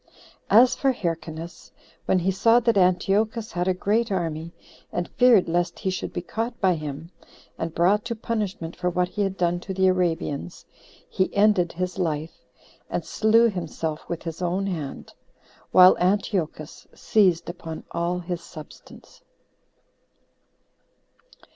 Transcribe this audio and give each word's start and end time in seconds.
As 0.49 0.73
for 0.75 0.91
Hyrcanus, 0.93 1.71
when 2.07 2.17
he 2.17 2.31
saw 2.31 2.59
that 2.61 2.75
Antiochus 2.75 3.51
had 3.51 3.67
a 3.67 3.73
great 3.75 4.11
army, 4.11 4.51
and 4.91 5.07
feared 5.09 5.47
lest 5.47 5.77
he 5.77 5.91
should 5.91 6.11
be 6.11 6.23
caught 6.23 6.59
by 6.59 6.73
him, 6.73 7.11
and 7.55 7.75
brought 7.75 8.03
to 8.05 8.15
punishment 8.15 8.75
for 8.75 8.89
what 8.89 9.09
he 9.09 9.21
had 9.21 9.37
done 9.37 9.59
to 9.59 9.75
the 9.75 9.85
Arabians, 9.85 10.65
he 11.07 11.31
ended 11.35 11.73
his 11.73 11.99
life, 11.99 12.39
and 12.89 13.05
slew 13.05 13.47
himself 13.47 14.09
with 14.09 14.23
his 14.23 14.41
own 14.41 14.65
hand; 14.65 15.13
while 15.69 15.95
Antiochus 15.99 16.87
seized 16.95 17.47
upon 17.47 17.83
all 17.91 18.17
his 18.17 18.41
substance. 18.41 19.21